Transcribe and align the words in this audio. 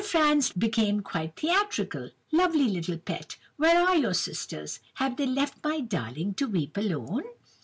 Franz 0.03 0.51
became 0.51 1.01
quite 1.01 1.35
theatrical. 1.35 2.09
'Lovely 2.31 2.63
little 2.67 2.97
pet, 2.97 3.37
where 3.57 3.79
are 3.85 3.95
your 3.95 4.15
sisters? 4.15 4.79
Have 4.95 5.15
they 5.15 5.27
left 5.27 5.63
my 5.63 5.79
darling 5.79 6.33
to 6.33 6.47
weep 6.47 6.75
alone? 6.75 7.25